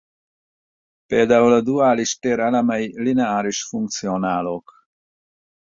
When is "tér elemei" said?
2.19-3.01